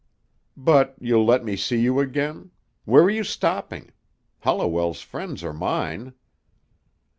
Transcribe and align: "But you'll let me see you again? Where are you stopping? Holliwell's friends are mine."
"But 0.57 0.95
you'll 0.99 1.25
let 1.27 1.43
me 1.45 1.55
see 1.55 1.79
you 1.79 1.99
again? 1.99 2.49
Where 2.85 3.03
are 3.03 3.09
you 3.11 3.23
stopping? 3.23 3.91
Holliwell's 4.39 5.01
friends 5.01 5.43
are 5.43 5.53
mine." 5.53 6.13